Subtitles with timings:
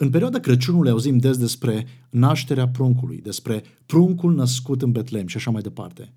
[0.00, 5.50] În perioada Crăciunului auzim des despre nașterea pruncului, despre pruncul născut în Betlem și așa
[5.50, 6.12] mai departe.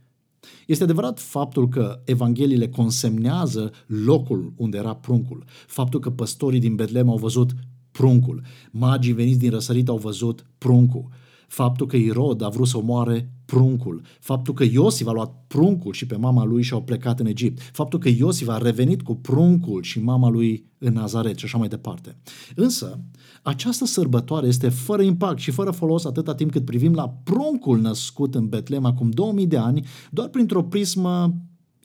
[0.68, 7.10] Este adevărat faptul că Evangheliile consemnează locul unde era pruncul, faptul că păstorii din Betlem
[7.10, 7.52] au văzut
[7.92, 8.42] pruncul,
[8.72, 11.10] magii veniți din răsărit au văzut pruncul,
[11.52, 16.06] faptul că Irod a vrut să omoare pruncul, faptul că Iosif a luat pruncul și
[16.06, 19.82] pe mama lui și au plecat în Egipt, faptul că Iosif a revenit cu pruncul
[19.82, 22.18] și mama lui în Nazaret și așa mai departe.
[22.56, 23.00] Însă,
[23.42, 28.36] această sărbătoare este fără impact și fără folos atâta timp cât privim la pruncul născut
[28.36, 31.34] în Betlem acum 2000 de ani, doar printr-o prismă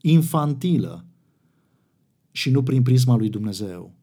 [0.00, 1.04] infantilă
[2.30, 3.94] și nu prin prisma lui Dumnezeu.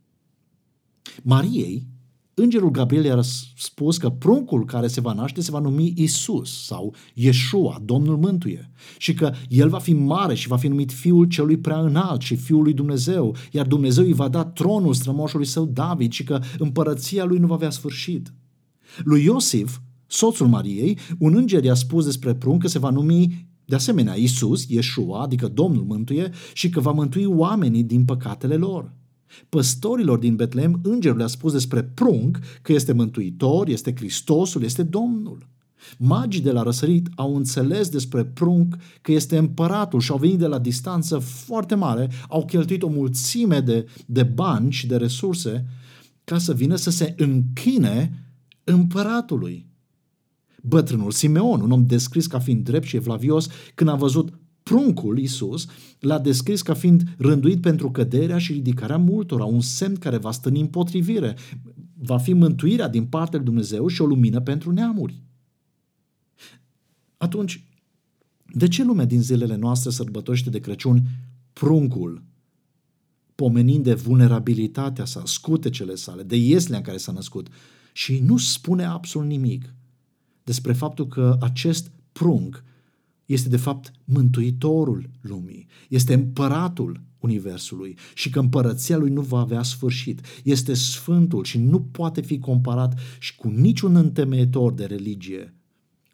[1.21, 1.87] Mariei
[2.35, 3.21] Îngerul Gabriel i-a
[3.57, 8.69] spus că pruncul care se va naște se va numi Isus sau Yeshua, Domnul Mântuie,
[8.97, 12.35] și că el va fi mare și va fi numit Fiul celui prea înalt și
[12.35, 17.23] Fiul lui Dumnezeu, iar Dumnezeu îi va da tronul strămoșului său David și că împărăția
[17.23, 18.33] lui nu va avea sfârșit.
[19.03, 23.75] Lui Iosif, soțul Mariei, un înger i-a spus despre prunc că se va numi de
[23.75, 28.93] asemenea Isus, Yeshua, adică Domnul Mântuie, și că va mântui oamenii din păcatele lor.
[29.49, 35.47] Păstorilor din Betlehem, îngerul le-a spus despre prunc că este mântuitor, este Hristosul, este Domnul.
[35.97, 40.47] Magii de la răsărit au înțeles despre prunc că este împăratul și au venit de
[40.47, 45.65] la distanță foarte mare, au cheltuit o mulțime de, de bani și de resurse
[46.23, 48.25] ca să vină să se închine
[48.63, 49.65] împăratului.
[50.61, 55.65] Bătrânul Simeon, un om descris ca fiind drept și evlavios, când a văzut Pruncul, Isus,
[55.99, 60.59] l-a descris ca fiind rânduit pentru căderea și ridicarea multora, un semn care va stăni
[60.59, 61.37] împotrivire.
[61.97, 65.21] Va fi mântuirea din partea lui Dumnezeu și o lumină pentru neamuri.
[67.17, 67.63] Atunci,
[68.55, 71.01] de ce lumea din zilele noastre sărbătorește de Crăciun
[71.53, 72.23] pruncul,
[73.35, 77.47] pomenind de vulnerabilitatea sa, scutecele sale, de ieslea în care s-a născut
[77.93, 79.73] și nu spune absolut nimic
[80.43, 82.63] despre faptul că acest prunc
[83.25, 89.63] este de fapt mântuitorul lumii, este împăratul universului și că împărăția lui nu va avea
[89.63, 90.21] sfârșit.
[90.43, 95.53] Este sfântul și nu poate fi comparat și cu niciun întemeitor de religie,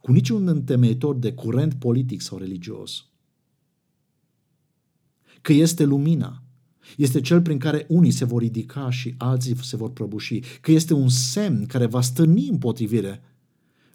[0.01, 3.05] cu niciun întemeitor de curent politic sau religios.
[5.41, 6.43] Că este lumina,
[6.97, 10.93] este cel prin care unii se vor ridica și alții se vor prăbuși, că este
[10.93, 13.21] un semn care va stârni împotrivire,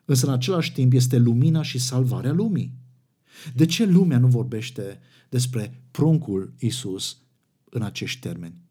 [0.04, 2.82] însă în același timp este lumina și salvarea lumii.
[3.54, 7.22] De ce lumea nu vorbește despre pruncul Isus
[7.64, 8.62] în acești termeni?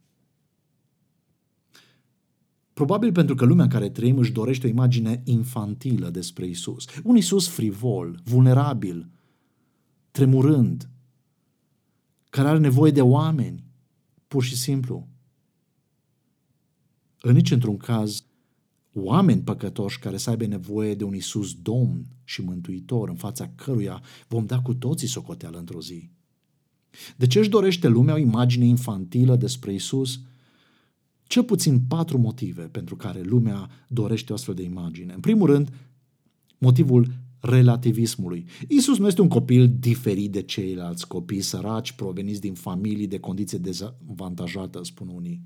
[2.73, 6.85] Probabil pentru că lumea în care trăim își dorește o imagine infantilă despre Isus.
[7.03, 9.09] Un Isus frivol, vulnerabil,
[10.11, 10.89] tremurând,
[12.29, 13.63] care are nevoie de oameni,
[14.27, 15.07] pur și simplu.
[17.21, 18.25] În nici într-un caz
[18.93, 24.01] oameni păcătoși care să aibă nevoie de un Isus Domn și Mântuitor în fața căruia
[24.27, 26.09] vom da cu toții socoteală într-o zi.
[27.15, 30.19] De ce își dorește lumea o imagine infantilă despre Isus?
[31.23, 35.13] Cel puțin patru motive pentru care lumea dorește o astfel de imagine.
[35.13, 35.73] În primul rând,
[36.57, 38.45] motivul relativismului.
[38.67, 43.57] Isus nu este un copil diferit de ceilalți copii săraci proveniți din familii de condiție
[43.57, 45.41] dezavantajată, spun unii.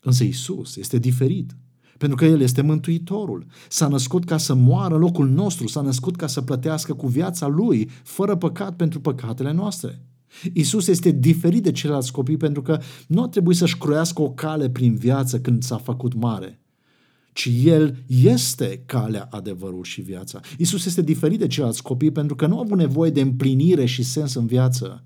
[0.00, 1.56] Însă Isus este diferit.
[2.02, 3.46] Pentru că El este Mântuitorul.
[3.68, 7.46] S-a născut ca să moară în locul nostru, s-a născut ca să plătească cu viața
[7.46, 10.02] Lui, fără păcat pentru păcatele noastre.
[10.52, 14.70] Isus este diferit de ceilalți copii pentru că nu a trebuit să-și croiască o cale
[14.70, 16.60] prin viață când s-a făcut mare,
[17.32, 20.40] ci El este calea, adevărul și viața.
[20.58, 24.02] Isus este diferit de ceilalți copii pentru că nu a avut nevoie de împlinire și
[24.02, 25.04] sens în viață.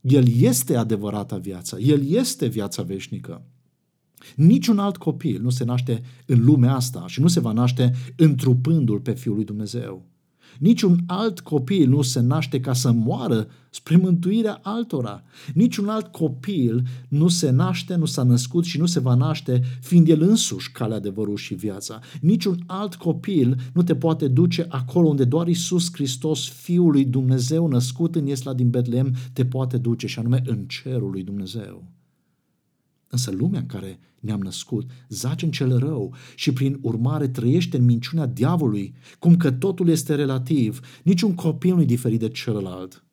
[0.00, 3.42] El este adevărata viață, El este viața veșnică.
[4.36, 9.00] Niciun alt copil nu se naște în lumea asta și nu se va naște întrupându-l
[9.00, 10.10] pe Fiul lui Dumnezeu.
[10.58, 15.22] Niciun alt copil nu se naște ca să moară spre mântuirea altora.
[15.54, 20.08] Niciun alt copil nu se naște, nu s-a născut și nu se va naște fiind
[20.08, 22.00] el însuși calea adevărul și viața.
[22.20, 27.66] Niciun alt copil nu te poate duce acolo unde doar Isus Hristos, Fiul lui Dumnezeu,
[27.66, 32.01] născut în Iesla din Betlehem, te poate duce și anume în cerul lui Dumnezeu.
[33.14, 37.84] Însă lumea în care ne-am născut zace în cel rău și prin urmare trăiește în
[37.84, 43.04] minciunea diavolului, cum că totul este relativ, niciun copil nu e diferit de celălalt.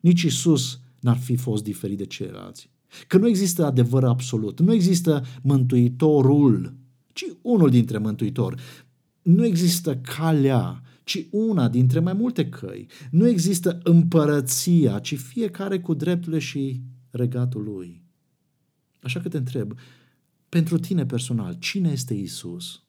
[0.00, 2.70] Nici Isus n-ar fi fost diferit de ceilalți.
[3.06, 6.74] Că nu există adevăr absolut, nu există mântuitorul,
[7.12, 8.62] ci unul dintre mântuitori.
[9.22, 12.86] Nu există calea, ci una dintre mai multe căi.
[13.10, 18.05] Nu există împărăția, ci fiecare cu drepturile și regatul lui.
[19.06, 19.78] Așa că te întreb,
[20.48, 22.82] Pentru tine personal, cine este Isus?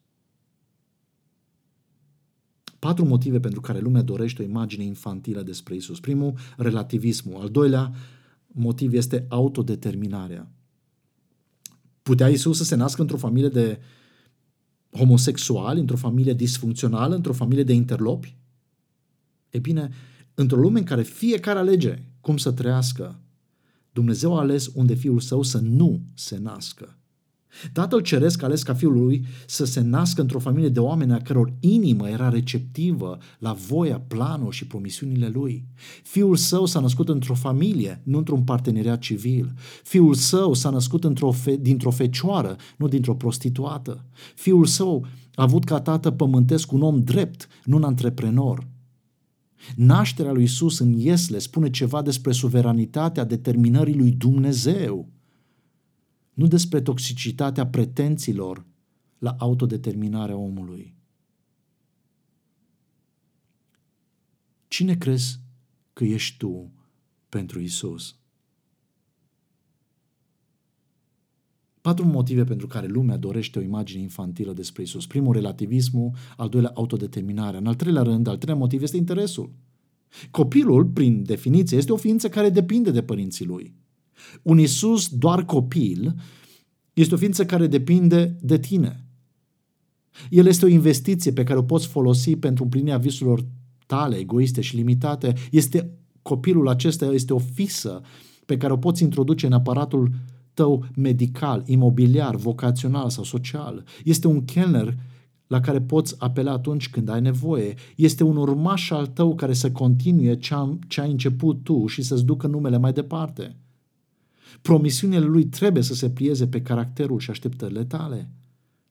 [2.80, 6.00] Patru motive pentru care lumea dorește o imagine infantilă despre Isus.
[6.00, 7.42] Primul, relativismul.
[7.42, 7.94] Al doilea
[8.48, 10.52] motiv este autodeterminarea.
[12.04, 13.80] Putea Isus să se nască într-o familie de
[14.92, 18.36] homosexuali, într-o familie disfuncțională, într-o familie de interlopi?
[19.50, 19.90] E bine,
[20.34, 23.20] într-o lume în care fiecare alege cum să trăiască,
[23.98, 26.98] Dumnezeu a ales unde Fiul Său să nu se nască.
[27.74, 31.18] Tatăl Ceresc a ales ca fiul lui să se nască într-o familie de oameni a
[31.18, 35.68] căror inimă era receptivă la voia, planul și promisiunile lui.
[36.04, 39.54] Fiul său s-a născut într-o familie, nu într-un parteneriat civil.
[39.84, 44.06] Fiul său s-a născut într-o fe- dintr-o fecioară, nu dintr-o prostituată.
[44.36, 45.06] Fiul său
[45.36, 48.68] a avut ca tată pământesc un om drept, nu un antreprenor.
[49.76, 55.10] Nașterea lui Isus în Iesle spune ceva despre suveranitatea determinării lui Dumnezeu
[56.34, 58.66] nu despre toxicitatea pretențiilor
[59.18, 60.96] la autodeterminarea omului.
[64.68, 65.40] Cine crezi
[65.94, 66.72] că ești tu
[67.30, 68.16] pentru Isus?
[71.88, 75.06] Patru motive pentru care lumea dorește o imagine infantilă despre Isus.
[75.08, 77.60] Primul, relativismul, al doilea, autodeterminarea.
[77.60, 79.52] În al treilea rând, al treilea motiv este interesul.
[80.32, 83.74] Copilul, prin definiție, este o ființă care depinde de părinții lui.
[84.42, 86.16] Un Isus doar copil
[86.94, 89.06] este o ființă care depinde de tine.
[90.30, 93.46] El este o investiție pe care o poți folosi pentru împlinirea visurilor
[93.86, 95.34] tale, egoiste și limitate.
[95.52, 95.92] Este
[96.22, 98.02] copilul acesta este o fisă
[98.46, 100.12] pe care o poți introduce în aparatul
[100.58, 103.84] tău medical, imobiliar, vocațional sau social.
[104.04, 104.98] Este un kelner
[105.48, 107.76] la care poți apela atunci când ai nevoie.
[107.96, 110.38] Este un urmaș al tău care să continue
[110.88, 113.56] ce ai început tu și să-ți ducă numele mai departe.
[114.62, 118.30] Promisiunile lui trebuie să se plieze pe caracterul și așteptările tale,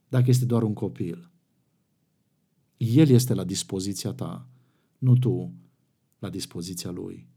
[0.08, 1.30] dacă este doar un copil.
[2.76, 4.48] El este la dispoziția ta,
[4.98, 5.52] nu tu
[6.18, 7.28] la dispoziția lui.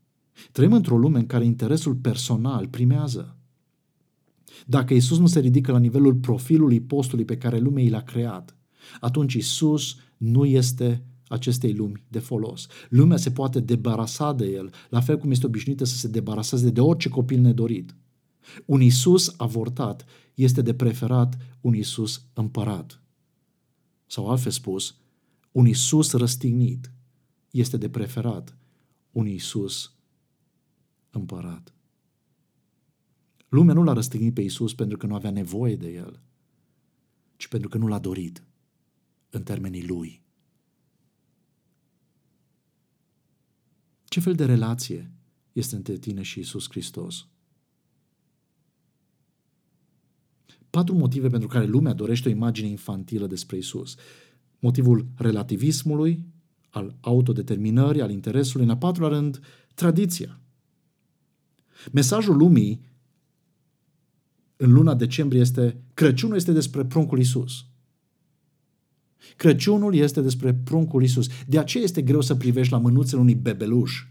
[0.52, 3.39] Trăim într-o lume în care interesul personal primează.
[4.66, 8.58] Dacă Isus nu se ridică la nivelul profilului postului pe care lumea i l-a creat,
[9.00, 12.68] atunci Isus nu este acestei lumi de folos.
[12.90, 16.82] Lumea se poate debarasa de el, la fel cum este obișnuită să se debaraseze de
[16.82, 17.96] orice copil nedorit.
[18.66, 23.02] Un Isus avortat este de preferat un Isus împărat.
[24.06, 24.96] Sau altfel spus,
[25.52, 26.92] un Isus răstignit
[27.52, 28.58] este de preferat
[29.12, 29.94] un Isus
[31.12, 31.74] împărat.
[33.50, 36.22] Lumea nu l-a răstignit pe Isus pentru că nu avea nevoie de el,
[37.36, 38.44] ci pentru că nu l-a dorit
[39.30, 40.22] în termenii lui.
[44.06, 45.12] Ce fel de relație
[45.54, 47.28] este între tine și Isus Hristos?
[50.70, 53.96] patru motive pentru care lumea dorește o imagine infantilă despre Isus.
[54.60, 56.26] Motivul relativismului,
[56.70, 59.40] al autodeterminării, al interesului, în a patrulea rând,
[59.76, 60.40] tradiția.
[61.92, 62.82] Mesajul lumii
[64.62, 67.66] în luna decembrie este Crăciunul este despre pruncul Isus.
[69.36, 71.28] Crăciunul este despre pruncul Isus.
[71.48, 74.04] De aceea este greu să privești la mânuțele unui bebeluș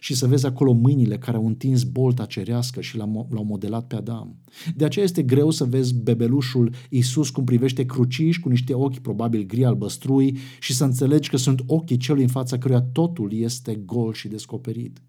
[0.00, 4.36] și să vezi acolo mâinile care au întins bolta cerească și l-au modelat pe Adam.
[4.76, 9.42] De aceea este greu să vezi bebelușul Isus cum privește cruciși cu niște ochi probabil
[9.46, 14.12] gri albăstrui și să înțelegi că sunt ochii celui în fața căruia totul este gol
[14.12, 15.02] și descoperit.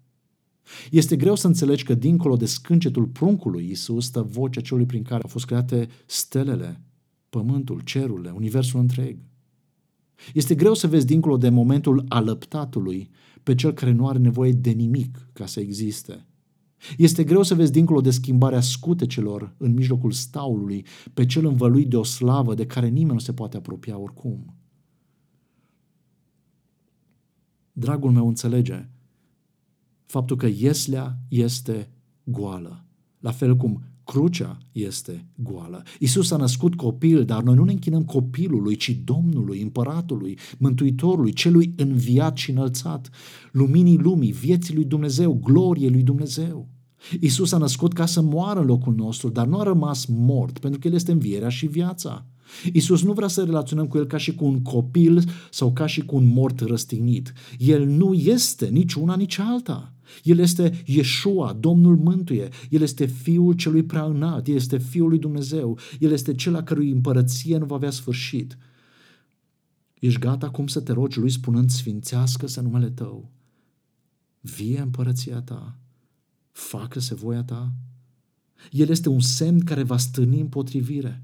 [0.90, 5.22] Este greu să înțelegi că dincolo de scâncetul pruncului Isus stă vocea celui prin care
[5.22, 6.80] au fost create stelele,
[7.28, 9.18] pământul, cerurile, universul întreg.
[10.34, 13.10] Este greu să vezi dincolo de momentul alăptatului
[13.42, 16.26] pe cel care nu are nevoie de nimic ca să existe.
[16.96, 21.96] Este greu să vezi dincolo de schimbarea scutecelor în mijlocul staulului pe cel învăluit de
[21.96, 24.54] o slavă de care nimeni nu se poate apropia oricum.
[27.72, 28.88] Dragul meu înțelege
[30.06, 31.90] faptul că Ieslea este
[32.24, 32.84] goală,
[33.20, 35.82] la fel cum Crucea este goală.
[35.98, 41.72] Isus a născut copil, dar noi nu ne închinăm copilului, ci Domnului, împăratului, mântuitorului, celui
[41.76, 43.10] înviat și înălțat,
[43.52, 46.68] luminii lumii, vieții lui Dumnezeu, gloriei lui Dumnezeu.
[47.20, 50.80] Isus a născut ca să moară în locul nostru, dar nu a rămas mort, pentru
[50.80, 52.26] că El este învierea și viața.
[52.72, 56.04] Isus nu vrea să relaționăm cu El ca și cu un copil sau ca și
[56.04, 57.32] cu un mort răstignit.
[57.58, 59.92] El nu este nici una, nici alta.
[60.22, 62.48] El este Yeshua, Domnul mântuie.
[62.70, 64.46] El este Fiul celui prea înalt.
[64.46, 65.78] El este Fiul lui Dumnezeu.
[65.98, 68.58] El este cel a cărui împărăție nu va avea sfârșit.
[70.00, 73.30] Ești gata acum să te rogi lui spunând, sfințească-se numele tău.
[74.40, 75.78] Vie împărăția ta.
[76.52, 77.72] Facă-se voia ta.
[78.70, 81.22] El este un semn care va stârni împotrivire.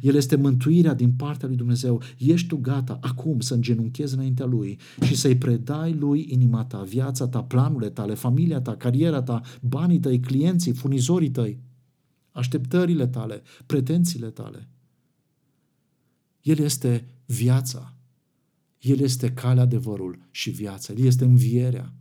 [0.00, 2.02] El este mântuirea din partea lui Dumnezeu.
[2.18, 7.28] Ești tu gata acum să îngenunchezi înaintea Lui și să-i predai Lui inima ta, viața
[7.28, 11.58] ta, planurile tale, familia ta, cariera ta, banii tăi, clienții, furnizorii tăi,
[12.32, 14.68] așteptările tale, pretențiile tale.
[16.42, 17.94] El este viața.
[18.78, 20.92] El este calea, adevărul și viața.
[20.92, 21.94] El este învierea.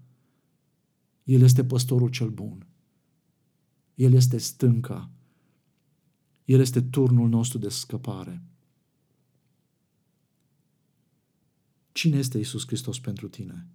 [1.23, 2.67] El este păstorul cel bun.
[3.95, 5.11] El este stânca
[6.47, 8.43] el este turnul nostru de scăpare.
[11.91, 13.67] Cine este Isus Hristos pentru tine?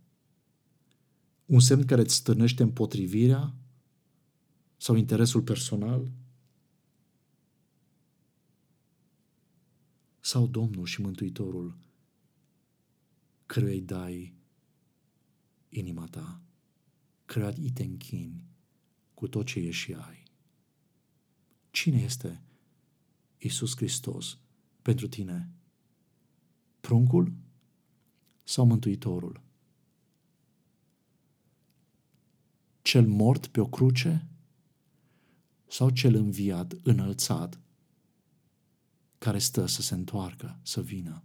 [1.47, 3.55] Un semn care îți stârnește împotrivirea
[4.76, 6.11] sau interesul personal?
[10.21, 11.76] Sau Domnul și Mântuitorul
[13.47, 14.35] căruia îi dai
[15.69, 16.41] inima ta,
[17.25, 18.47] căruia îi te închini
[19.14, 20.23] cu tot ce ești și ai?
[21.71, 22.43] Cine este
[23.43, 24.39] Iisus Hristos
[24.83, 25.51] pentru tine?
[26.81, 27.33] Pruncul
[28.45, 29.41] sau Mântuitorul?
[32.83, 34.29] Cel mort pe o cruce
[35.67, 37.61] sau cel înviat, înălțat,
[39.19, 41.23] care stă să se întoarcă, să vină?